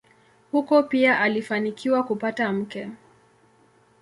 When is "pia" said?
0.83-1.19